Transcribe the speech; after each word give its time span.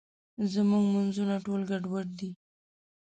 زموږ 0.53 0.83
مونځونه 0.93 1.35
ټول 1.45 1.61
ګډوډ 1.69 2.07
دي. 2.19 2.29